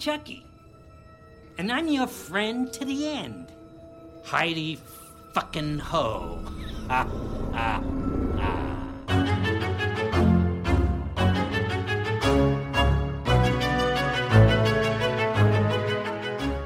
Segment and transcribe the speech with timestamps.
[0.00, 0.46] Chucky.
[1.58, 3.52] And I'm your friend to the end.
[4.24, 4.78] Heidi
[5.34, 6.42] fucking ho.
[6.88, 7.06] Ah,
[7.52, 7.82] ah.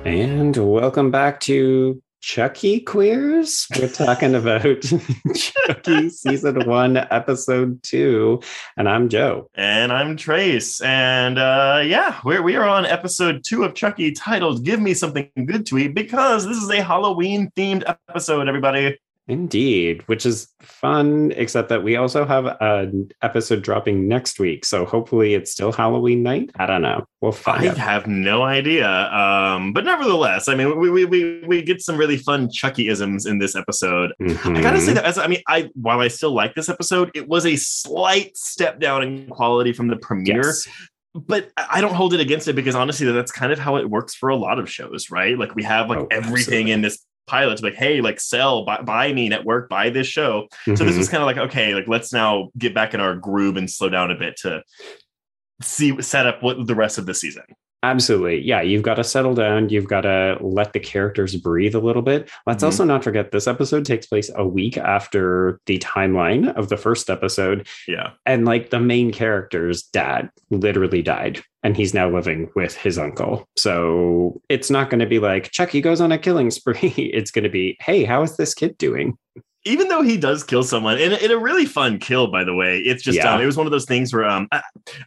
[0.04, 3.66] And welcome back to Chucky Queers.
[3.78, 4.62] We're talking about
[5.36, 8.40] Chucky season one, episode two.
[8.78, 9.50] And I'm Joe.
[9.54, 10.80] And I'm Trace.
[10.80, 15.28] And uh, yeah, we're, we are on episode two of Chucky titled Give Me Something
[15.44, 18.96] Good to Eat because this is a Halloween themed episode, everybody.
[19.26, 24.66] Indeed, which is fun, except that we also have an episode dropping next week.
[24.66, 26.50] So hopefully it's still Halloween night.
[26.58, 27.06] I don't know.
[27.22, 27.78] We'll find I out.
[27.78, 28.86] have no idea.
[28.86, 33.24] Um, but nevertheless, I mean, we, we, we, we get some really fun Chucky isms
[33.24, 34.12] in this episode.
[34.20, 34.94] I gotta say Mhm.
[34.96, 38.36] that as I mean, I while I still like this episode, it was a slight
[38.36, 40.42] step down in quality from the premiere.
[40.44, 40.68] Yes.
[41.14, 44.14] but I don't hold it against it because honestly, that's kind of how it works
[44.14, 45.38] for a lot of shows, right?
[45.38, 46.32] Like we have like Oh, everything
[46.70, 46.72] absolutely.
[46.72, 50.46] in this pilot to like, hey, like sell, buy, buy me network, buy this show.
[50.66, 50.98] So this Mhm.
[50.98, 53.88] was kind of like, okay, like let's now get back in our groove and slow
[53.88, 54.62] down a bit to
[55.62, 57.44] see set up what the rest of the season.
[57.84, 58.40] Absolutely.
[58.40, 59.68] Yeah, you've got to settle down.
[59.68, 62.30] You've got to let the characters breathe a little bit.
[62.46, 62.66] Let's Mhm.
[62.66, 67.10] also not forget this episode takes place a week after the timeline of the first
[67.10, 67.66] episode.
[67.86, 68.12] Yeah.
[68.24, 73.46] And like the main character's dad literally died and he's now living with his uncle.
[73.58, 76.88] So it's not going to be like Chucky goes on a killing spree.
[76.96, 79.18] It's going to be, hey, how is this kid doing?
[79.66, 82.78] Even though he does kill someone in, in a really fun kill, by the way,
[82.80, 83.34] it's just Yeah.
[83.34, 84.60] um, it was one of those things where um, uh,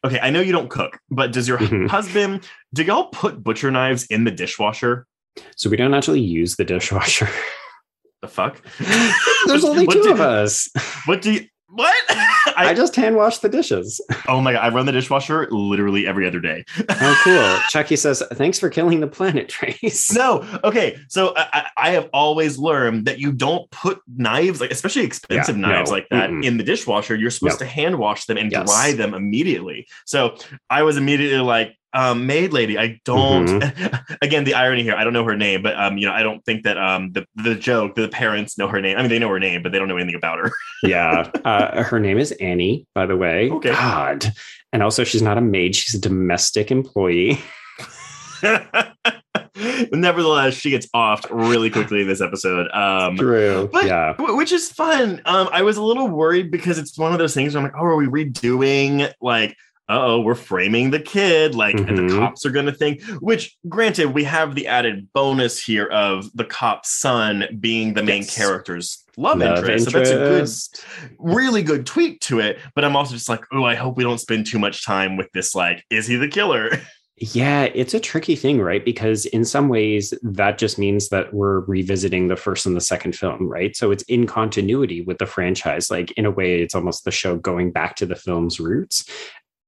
[0.04, 1.88] okay, I know you don't cook, but does your Mhm.
[1.88, 5.06] husband do y'all put butcher knives in the dishwasher?
[5.56, 7.30] So we don't actually use the dishwasher.
[8.24, 8.60] The fuck?
[9.46, 10.68] There's only two do- of us.
[11.06, 11.46] What do you?
[11.70, 11.94] What?
[12.56, 14.00] I just hand wash the dishes.
[14.28, 16.64] Oh my god, I run the dishwasher literally every other day.
[16.90, 17.60] Oh, cool.
[17.70, 20.14] Chucky says, thanks for killing the planet, Trace.
[20.14, 20.98] no, okay.
[21.10, 25.56] So I, I- I have always learned that you don't put knives, like especially expensive
[25.58, 25.96] Yeah, knives no.
[25.98, 26.44] like that, Mm-mm.
[26.44, 27.16] in the dishwasher.
[27.16, 27.66] You're supposed No.
[27.68, 28.66] to hand wash them and Yes.
[28.66, 29.88] dry them immediately.
[30.06, 30.36] So
[30.70, 33.48] I was immediately like, um, maid lady, I don't.
[33.48, 34.14] Mm-hmm.
[34.22, 36.44] again, the irony here, I don't know her name, but um, you know, I don't
[36.46, 38.98] think that um the the joke, the parents know her name.
[38.98, 40.52] I mean, they know her name, but they don't know anything about her.
[40.84, 41.30] yeah.
[41.46, 43.50] Uh, her name is Annie, by the way.
[43.50, 43.72] Okay.
[43.72, 44.32] God.
[44.74, 47.40] And also, she's not a maid, she's a domestic employee.
[49.92, 52.70] Nevertheless, she gets offed really quickly in this episode.
[52.72, 53.70] Um, True.
[53.72, 54.14] but- yeah.
[54.16, 55.22] Wh- which is fun.
[55.26, 57.80] Um, I was a little worried because it's one of those things where I'm like,
[57.80, 59.56] oh, are we redoing like,
[59.90, 62.10] oh, we're framing the kid, like and Mhm.
[62.10, 63.02] the cops are gonna think.
[63.20, 68.24] Which, granted, we have the added bonus here of the cop's son being the main
[68.24, 68.36] Yes.
[68.36, 69.86] character's love, Love interest.
[69.86, 70.50] So that's a good,
[71.20, 72.60] really good tweak to it.
[72.76, 75.32] But I'm also just like, oh, I hope we don't spend too much time with
[75.34, 75.56] this.
[75.56, 76.70] Like, is he the killer?
[77.20, 78.86] Yeah, it's a tricky thing, right?
[78.86, 83.16] Because in some ways, that just means that we're revisiting the first and the second
[83.16, 83.76] film, right?
[83.76, 85.90] So it's in continuity with the franchise.
[85.90, 89.04] Like, in a way, it's almost the show going back to the film's roots.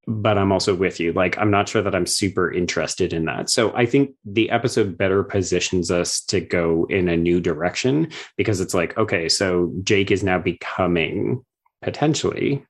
[0.08, 1.14] But I'm also with you.
[1.14, 3.50] Like, I'm not sure that I'm super interested in that.
[3.50, 8.60] So I think the episode better positions us to go in a new direction because
[8.60, 11.46] it's like, okay, so Jake is now becoming
[11.82, 12.66] potentially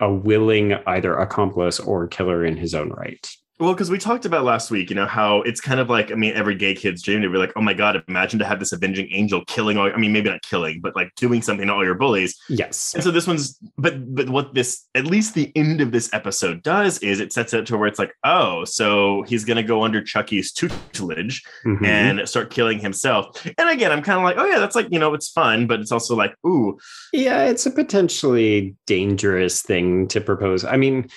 [0.00, 3.30] a willing either accomplice or killer in his own right.
[3.62, 6.16] Well, because we talked about last week, you know, how it's kind of like, I
[6.16, 8.72] mean, every gay kid's dream to be like, oh my God, imagine to have this
[8.72, 11.84] avenging angel killing all, I mean, maybe not killing, but like doing something to all
[11.84, 12.36] your bullies.
[12.48, 12.92] Yes.
[12.92, 16.64] And so this one's, but, but what this, at least the end of this episode
[16.64, 19.84] does is it sets it to where it's like, oh, so he's going to go
[19.84, 21.86] under Chucky's tutelage Mhm.
[21.86, 23.46] and start killing himself.
[23.56, 25.78] And again, I'm kind of like, oh yeah, that's like, you know, it's fun, but
[25.78, 26.78] it's also like, ooh,
[27.12, 30.64] yeah, it's a potentially dangerous thing to propose.
[30.64, 31.08] I mean,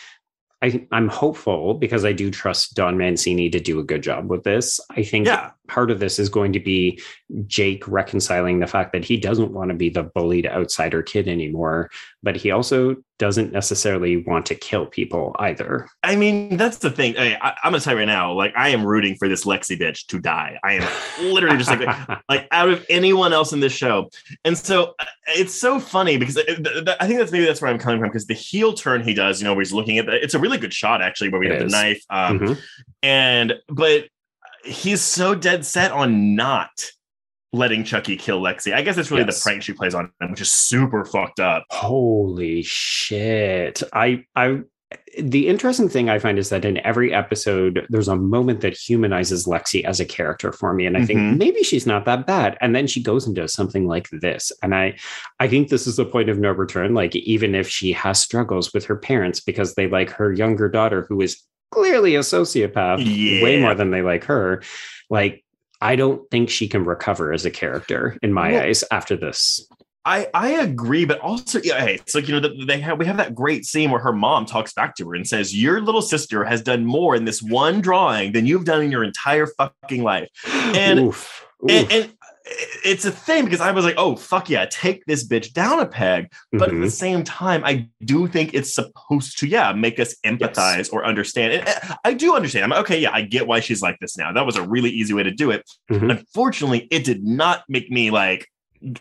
[0.65, 4.43] I, I'm hopeful because I do trust Don Mancini to do a good job with
[4.43, 4.79] this.
[4.89, 5.51] I think yeah.
[5.67, 6.99] part of this is going to be
[7.45, 11.91] Jake reconciling the fact that he doesn't want to be the bullied outsider kid anymore,
[12.23, 15.88] but he also doesn't necessarily want to kill people either.
[16.03, 17.18] I mean, that's the thing.
[17.18, 20.07] I, I'm gonna tell you right now, like I am rooting for this Lexi bitch
[20.07, 20.59] to die.
[20.63, 21.88] I am literally just like,
[22.29, 24.09] like out of anyone else in this show.
[24.44, 26.47] And so uh, it's so funny because th-
[27.00, 29.39] I think that's maybe that's where I'm coming from because the heel turn he does,
[29.39, 31.48] you know, where he's looking at the, it's a really good shot actually, where we
[31.48, 32.02] It have the knife.
[32.10, 32.62] Um, Mhm.
[33.04, 34.07] and but
[34.63, 36.72] he's so dead set on not
[37.54, 38.74] letting Chucky kill Lexi.
[38.74, 39.38] I guess it's really Yes.
[39.42, 41.63] the prank she plays on him, which is super fucked up.
[41.69, 43.81] Holy shit.
[43.94, 44.60] I I
[45.21, 49.45] the interesting thing I find is that in every episode, there's a moment that humanizes
[49.45, 50.85] Lexi as a character for me.
[50.85, 51.37] And I think Mhm.
[51.37, 52.57] maybe she's not that bad.
[52.61, 54.51] And then she goes into something like this.
[54.61, 54.95] And I
[55.39, 56.93] I think this is the point of no return.
[56.93, 61.05] Like, even if she has struggles with her parents because they like her younger daughter
[61.09, 61.41] who is
[61.71, 63.43] clearly a sociopath, Yeah.
[63.43, 64.61] way more than they like her.
[65.09, 65.43] Like,
[65.81, 69.67] I don't think she can recover as a character in my Well- eyes after this.
[70.06, 73.18] I I agree, but also yeah, hey, it's like you know they have we have
[73.18, 76.44] that great scene where her mom talks back to her and says, "Your little sister
[76.46, 80.30] has done more in this one drawing than you've done in your entire fucking life."
[80.75, 81.46] And- Oof.
[81.63, 81.72] Oof.
[81.92, 82.12] and
[82.84, 85.86] it's a thing because I was like, "Oh fuck yeah, take this bitch down a
[85.88, 86.84] peg." But at Mhm.
[86.84, 91.54] the same time, I do think it's supposed to, yeah, make us empathize or understand.
[91.54, 92.66] And uh, I do understand.
[92.66, 94.31] I'm like, okay, yeah, I get why she's like this now.
[94.31, 95.63] That was a really easy way to do it.
[95.92, 96.12] Mhm.
[96.12, 98.48] Unfortunately, it did not make me like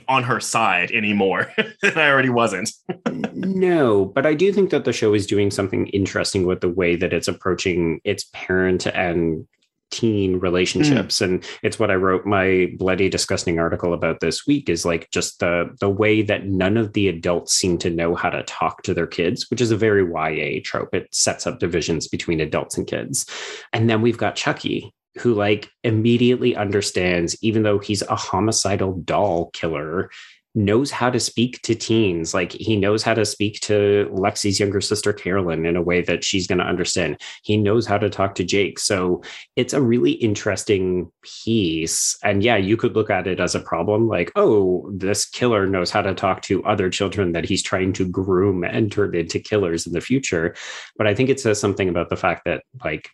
[0.09, 1.53] on her side anymore.
[1.83, 2.73] and I already wasn't.
[3.35, 6.97] no, but I do think that the show is doing something interesting with the way
[6.97, 9.47] that it's approaching its parent and
[9.91, 11.25] teen relationships hmm.
[11.25, 15.39] and it's what i wrote my bloody disgusting article about this week is like just
[15.39, 18.93] the the way that none of the adults seem to know how to talk to
[18.93, 22.89] their kids which is a very ya trope it sets up divisions between adults and
[22.89, 23.25] kids
[23.73, 29.51] and then we've got chucky who like immediately understands even though he's a homicidal doll
[29.53, 30.11] killer
[30.55, 32.33] knows how to speak to teens.
[32.33, 36.23] Like he knows how to speak to Lexi's younger sister, Caroline, in a way that
[36.23, 37.21] she's going to understand.
[37.43, 38.79] He knows how to talk to Jake.
[38.79, 39.23] So
[39.57, 42.17] it's a really interesting piece.
[42.23, 45.91] And yeah, you could look at it as a problem like, oh, this killer knows
[45.91, 49.87] how to talk to other children that he's trying to groom and turn into killers
[49.87, 50.55] in the future.
[50.97, 53.11] But I think it says something about the fact that, like,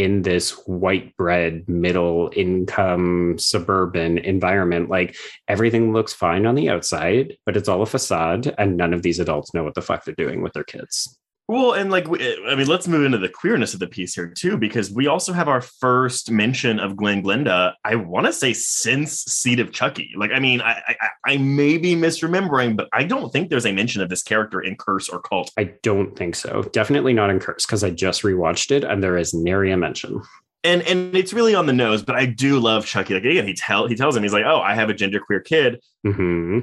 [0.00, 5.14] in this white bread middle income suburban environment like
[5.46, 9.18] everything looks fine on the outside but it's all a facade and none of these
[9.18, 11.19] adults know what the fuck they're doing with their kids
[11.50, 14.56] Well, and like, I mean, let's move into the queerness of the piece here too,
[14.56, 17.74] because we also have our first mention of Glen Glenda.
[17.84, 20.12] I want to say since Seed of Chucky.
[20.16, 23.72] Like, I mean, I, I I may be misremembering, but I don't think there's a
[23.72, 25.50] mention of this character in Curse or Cult.
[25.58, 29.16] i don't think so definitely not in curse because i just rewatched it and there
[29.16, 30.22] is nary a mention
[30.62, 33.14] And and it's really on the nose, but I do love Chucky.
[33.14, 35.80] Like again, he tell he tells him he's like, oh, I have a genderqueer kid.
[36.04, 36.60] hmm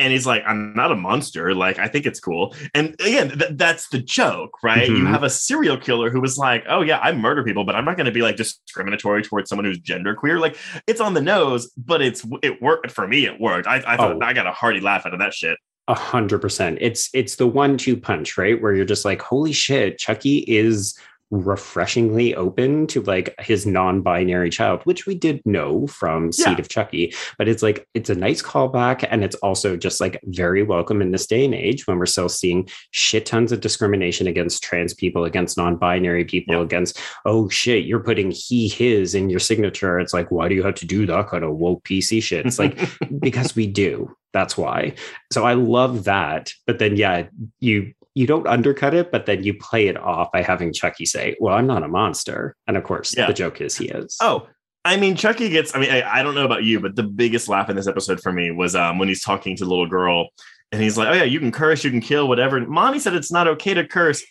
[0.00, 3.52] and he's like i'm not a monster like i think it's cool and again th-
[3.54, 5.08] that's the joke right you Mhm.
[5.10, 7.96] have a serial killer who was like oh yeah i murder people but i'm not
[7.96, 10.56] going to be like discriminatory towards someone who's genderqueer like
[10.86, 14.16] it's on the nose but it's it worked for me it worked i, I thought
[14.16, 14.20] Oh.
[14.22, 15.56] i got a hearty laugh out of that shit
[15.88, 16.78] A hundred percent.
[16.80, 18.60] It's it's the one-two punch, right?
[18.62, 20.96] Where you're just like, holy shit, Chucky is
[21.30, 26.60] refreshingly open to like his non-binary child, which we did know from Seed Yeah.
[26.60, 27.14] of Chucky.
[27.38, 31.10] But it's like it's a nice callback, and it's also just like very welcome in
[31.12, 35.24] this day and age when we're still seeing shit tons of discrimination against trans people,
[35.24, 36.62] against non-binary people, Yeah.
[36.62, 39.98] against oh shit, you're putting he his in your signature.
[40.00, 42.46] It's like, why do you have to do that kind of woke PC shit?
[42.46, 42.78] It's like
[43.20, 44.14] because we do.
[44.32, 44.94] That's why.
[45.32, 46.52] So I love that.
[46.66, 47.26] But then yeah,
[47.58, 51.36] you you don't undercut it, but then you play it off by having Chucky say,
[51.40, 52.56] Well, I'm not a monster.
[52.66, 53.26] And of course, Yeah.
[53.26, 54.16] the joke is he is.
[54.20, 54.46] oh
[54.84, 55.74] I mean, Chucky gets.
[55.76, 58.18] I mean, I, I don't know about you, but the biggest laugh in this episode
[58.20, 60.30] for me was um, when he's talking to the little girl,
[60.72, 63.12] and he's like, "Oh yeah, you can curse, you can kill, whatever." And Mommy said
[63.12, 64.24] it's not okay to curse.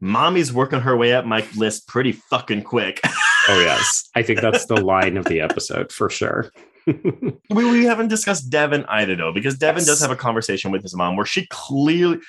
[0.00, 3.00] Mommy's working her way up my list pretty fucking quick.
[3.48, 4.08] Oh, yes.
[4.14, 6.52] I think that's the line of the episode for sure.
[6.86, 9.86] We, we haven't discussed Devon either, though, because Devon Yes.
[9.86, 12.20] does have a conversation with his mom where she clearly.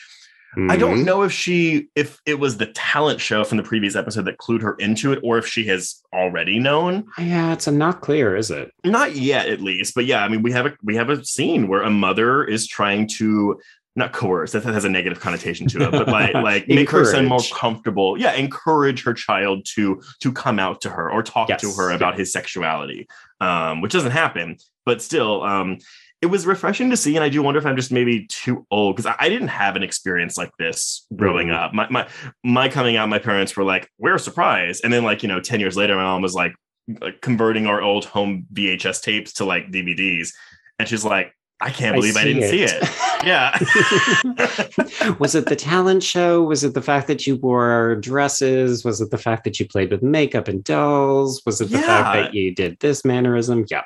[0.70, 1.06] I don't Mhm.
[1.06, 4.62] know if she, if it was the talent show from the previous episode that clued
[4.62, 7.06] her into it, or if she has already known.
[7.18, 8.72] Yeah, it's a not clear, is it?
[8.84, 9.96] Not yet, at least.
[9.96, 12.68] But yeah, I mean, we have a we have a scene where a mother is
[12.68, 13.60] trying to
[13.96, 14.52] not coerce.
[14.54, 18.18] That has a negative connotation to it, but like like make her son more comfortable.
[18.18, 22.18] Yeah, encourage her child to to come out to her or talk to her about
[22.18, 23.08] his sexuality,
[23.40, 24.58] um, which doesn't happen.
[24.86, 25.78] But still, um,
[26.24, 28.96] it was refreshing to see, and I do wonder if I'm just maybe too old
[28.96, 31.56] because I, I didn't have an experience like this growing Mhm.
[31.62, 31.74] up.
[31.74, 32.08] My my
[32.46, 35.60] my coming out, my parents were like, "We're surprised," and then like you know, ten
[35.60, 36.53] years later, my mom was like
[37.01, 40.30] like, converting our old home VHS tapes to like DVDs,
[40.80, 42.82] and she's like, "I can't believe I, didn't see it."
[43.25, 43.58] Yeah.
[45.20, 46.42] was it the talent show?
[46.42, 48.86] Was it the fact that you wore dresses?
[48.86, 51.42] Was it the fact that you played with makeup and dolls?
[51.46, 53.65] Was it the fact that you did this mannerism?
[53.70, 53.84] Yeah.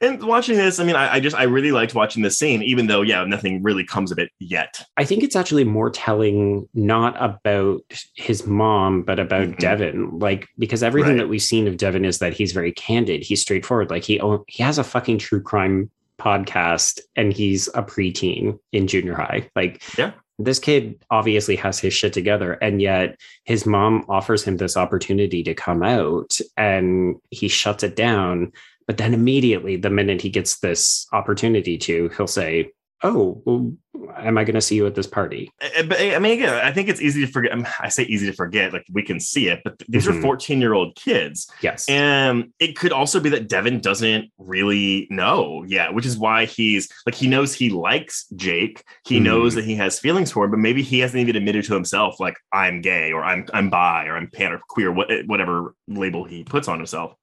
[0.00, 2.86] And watching this, I mean, I, I just I really liked watching this scene, even
[2.86, 4.84] though yeah, nothing really comes of it yet.
[4.96, 7.82] I think it's actually more telling not about
[8.14, 9.58] his mom, but about Mhm.
[9.58, 10.18] Devon.
[10.18, 11.18] Like because everything Right.
[11.18, 13.90] that we've seen of Devon is that he's very candid, he's straightforward.
[13.90, 18.86] Like he own, he has a fucking true crime podcast, and he's a preteen in
[18.86, 19.48] junior high.
[19.56, 20.12] Like Yeah.
[20.38, 25.42] this kid obviously has his shit together, and yet his mom offers him this opportunity
[25.42, 28.52] to come out, and he shuts it down.
[28.86, 32.70] But then immediately, the minute he gets this opportunity to, he'll say,
[33.04, 33.72] oh well
[34.16, 35.50] am I going to see you at this party?
[35.60, 37.52] Uh, But I mean, again, I think it's easy to forget.
[37.52, 40.18] um, I say easy to forget, like we can see it, but these Mhm.
[40.18, 41.50] are 14 year old kids.
[41.62, 41.88] Yes.
[41.88, 46.88] And it could also be that Devon doesn't really know yet, which is why he's
[47.06, 48.82] like, he knows he likes Jake.
[49.04, 49.22] He Mhm.
[49.22, 52.20] knows that he has feelings for him, but maybe he hasn't even admitted to himself,
[52.20, 56.44] like, I'm gay or I'm, I'm bi or I'm pan or queer, whatever label he
[56.44, 57.14] puts on himself.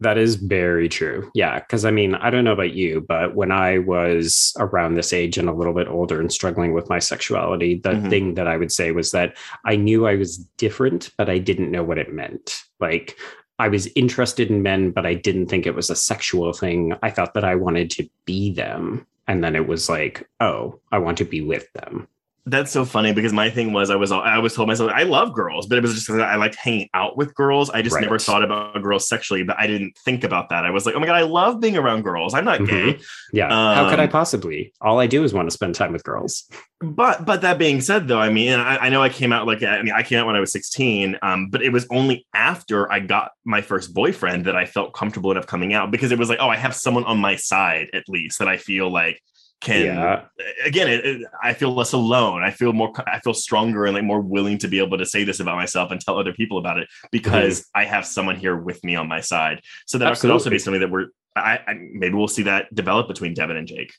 [0.00, 1.30] That is very true.
[1.34, 1.60] Yeah.
[1.60, 5.36] Cause I mean, I don't know about you, but when I was around this age
[5.36, 8.10] and a little bit older and struggling with my sexuality, the Mhm.
[8.10, 11.70] thing that I would say was that I knew I was different, but I didn't
[11.70, 12.62] know what it meant.
[12.80, 13.18] Like,
[13.58, 16.94] I was interested in men, but I didn't think it was a sexual thing.
[17.02, 19.06] I thought that I wanted to be them.
[19.28, 22.08] And then it was like, oh, I want to be with them.
[22.46, 25.34] That's so funny because my thing was I was I was told myself I love
[25.34, 27.68] girls, but it was just because I liked hanging out with girls.
[27.70, 28.02] I just Right.
[28.02, 30.64] never thought about girls sexually, but I didn't think about that.
[30.64, 32.32] I was like, oh my god, I love being around girls.
[32.34, 32.98] I'm not gay.
[33.32, 33.48] Yeah.
[33.50, 34.72] How could I Um, possibly?
[34.80, 36.48] All I do is want to spend time with girls.
[36.80, 39.62] But but that being said, though, I mean, I, I know I came out like
[39.62, 42.90] I mean, I came out when I was 16, um, but it was only after
[42.90, 46.30] I got my first boyfriend that I felt comfortable enough coming out because it was
[46.30, 49.20] like, oh, I have someone on my side at least that I feel like
[49.60, 50.24] can yeah.
[50.64, 52.42] again it, it- i feel less alone.
[52.42, 55.24] I feel more i feel stronger and like more willing to be able to say
[55.24, 58.82] this about myself and tell other people about it because i have someone here with
[58.84, 59.60] me on my side.
[59.86, 63.08] So that could also be something that we're I, I maybe we'll see that develop
[63.08, 63.92] between devon and jake.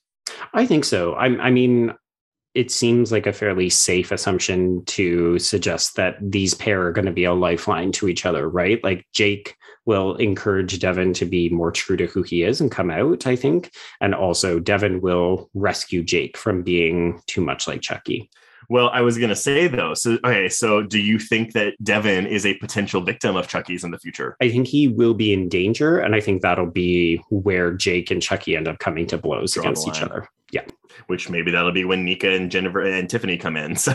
[0.54, 1.14] I think so.
[1.14, 1.94] I, I mean,
[2.54, 7.12] it seems like a fairly safe assumption to suggest that these pair are going to
[7.12, 8.84] be a lifeline to each other, right?
[8.84, 9.56] Like Jake
[9.86, 13.36] will encourage Devon to be more true to who he is and come out, I
[13.36, 13.72] think.
[14.00, 18.30] And also, Devon will rescue Jake from being too much like Chucky.
[18.70, 22.26] well i was going to say though so okay so do you think that devon
[22.28, 25.50] is a potential victim of chucky's in the future I think he will be in
[25.50, 26.00] danger.
[26.00, 29.64] And I think that'll be where Jake and Chucky end up coming to blows Draw
[29.64, 30.24] against each line.
[30.60, 30.68] Other.
[31.08, 33.94] which maybe that'll be when nica and jennifer and tiffany come in so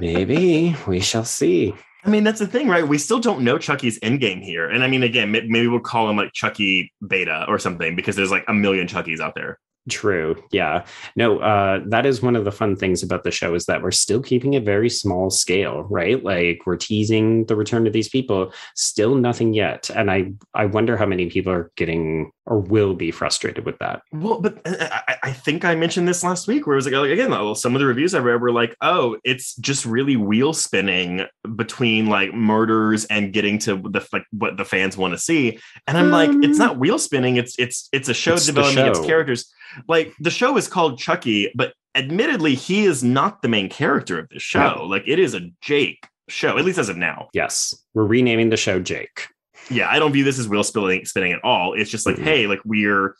[0.00, 1.74] Maybe we shall see.
[2.04, 2.86] I mean, that's the thing, right?
[2.86, 4.68] We still don't know Chucky's end game here.
[4.68, 8.30] And I mean, again, maybe we'll call him like Chucky Beta or something because there's
[8.30, 9.58] like a million Chuckies out there.
[9.88, 10.42] True.
[10.52, 10.84] Yeah.
[11.16, 13.90] No, uh, that is one of the fun things about the show is that we're
[13.90, 16.22] still keeping it very small scale, right?
[16.22, 19.90] Like we're teasing the return of these people, still nothing yet.
[19.90, 24.02] And I, I wonder how many people are getting or will be frustrated with that.
[24.12, 26.86] Well, but uh, I, I- I think I mentioned this last week where it was
[26.86, 29.84] like, like, again, well, some of the reviews I read were like, oh, it's just
[29.84, 35.12] really wheel spinning between like murders and getting to the like what the fans want
[35.12, 35.58] to see.
[35.86, 37.36] And I'm like, it's Um, not wheel spinning.
[37.36, 39.52] It's it's it's a show It's developing its characters.
[39.86, 44.28] Like the show is called Chucky, but admittedly, he is not the main character of
[44.30, 44.76] this show.
[44.76, 44.84] No.
[44.86, 47.28] Like it is a Jake show, at least as of now.
[47.34, 47.74] Yes.
[47.92, 49.26] We're renaming the show Jake.
[49.70, 51.74] Yeah, I don't view this as wheel spinning spinning at all.
[51.74, 52.22] It's just like, Mhm.
[52.24, 53.14] hey, like we're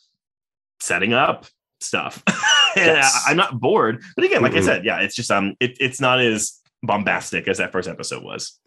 [0.81, 1.47] setting up
[1.81, 2.23] stuff.
[2.77, 3.25] and Yes.
[3.27, 4.03] I, am not bored.
[4.17, 4.65] But again, like I Mhm.
[4.65, 8.59] said, yeah, it's just um it, it's not as bombastic as that first episode was.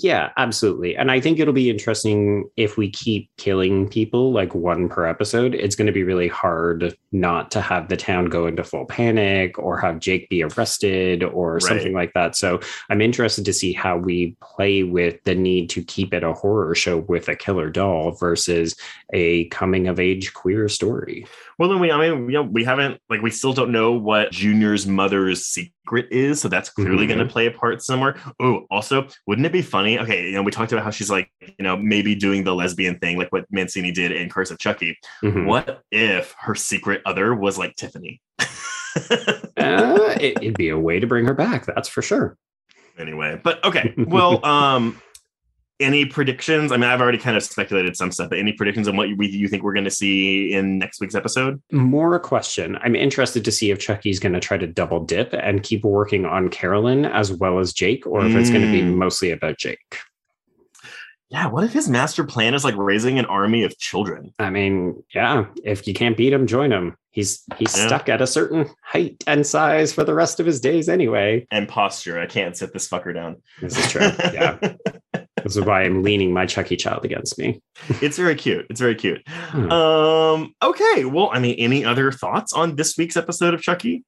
[0.00, 0.96] Yeah, absolutely.
[0.96, 5.54] And I think it'll be interesting if we keep killing people like one per episode.
[5.54, 9.58] It's going to be really hard not to have the town go into full panic
[9.58, 11.62] or have Jake be arrested or Right.
[11.62, 12.36] something like that.
[12.36, 16.32] So I'm interested to see how we play with the need to keep it a
[16.32, 18.76] horror show with a killer doll versus
[19.12, 21.26] a coming of age queer story.
[21.58, 24.30] Well, then we, I mean, you know, we haven't, like, we still don't know what
[24.30, 26.40] Junior's mother's secret is.
[26.40, 27.08] So that's clearly Mhm.
[27.08, 28.16] going to play a part somewhere.
[28.40, 29.98] Oh, also, wouldn't it be funny?
[29.98, 32.98] Okay, you know, we talked about how she's like, you know, maybe doing the lesbian
[32.98, 34.98] thing, like what Mancini did in Curse of Chucky.
[35.22, 35.44] Mhm.
[35.46, 38.20] What if her secret other was like Tiffany?
[39.56, 41.66] Uh, it, it'd be a way to bring her back.
[41.66, 42.36] That's for sure.
[42.98, 43.94] anyway, but okay.
[44.06, 45.00] Well, um,
[45.80, 46.70] any predictions?
[46.72, 49.16] I mean, I've already kind of speculated some stuff, but any predictions on what you,
[49.20, 51.60] you think we're going to see in next week's episode?
[51.72, 52.76] More a question.
[52.82, 56.24] I'm interested to see if Chucky's going to try to double dip and keep working
[56.26, 58.94] on Caroline as well as Jake, or if it's going to be Mm.
[58.96, 59.98] mostly about Jake.
[61.28, 61.46] Yeah.
[61.46, 64.34] What if his master plan is like raising an army of children?
[64.40, 66.96] I mean, yeah, if you can't beat him, join him.
[67.12, 67.86] He's he's Yeah.
[67.86, 71.46] stuck at a certain height and size for the rest of his days anyway.
[71.52, 72.18] And posture.
[72.20, 73.36] I can't sit this fucker down.
[73.60, 74.00] This is true.
[74.32, 74.58] yeah.
[75.50, 77.60] This is why I'm leaning my Chucky child against me.
[78.00, 78.66] it's very cute.
[78.70, 79.20] It's very cute.
[79.26, 79.68] Hmm.
[79.72, 81.04] Um, okay.
[81.04, 84.04] Well, I mean, any other thoughts on this week's episode of Chucky?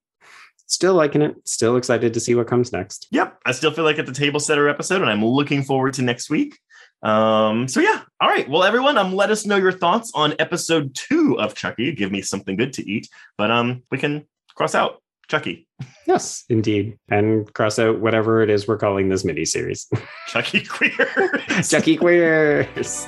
[0.66, 1.34] Still liking it.
[1.44, 3.08] Still excited to see what comes next.
[3.10, 3.40] Yep.
[3.44, 6.30] I still feel like it's a table setter episode, and I'm looking forward to next
[6.30, 6.56] week.
[7.02, 8.02] Um, so yeah.
[8.20, 8.48] All right.
[8.48, 11.90] Well, everyone, um, let us know your thoughts on episode two of Chucky.
[11.92, 13.08] Give me something good to eat.
[13.36, 15.66] But um, we can cross out Chucky.
[16.06, 16.98] Yes, indeed.
[17.08, 19.88] And cross out whatever it is we're calling this mini series.
[20.28, 21.40] Chucky queer.
[21.62, 23.06] Chucky Queers.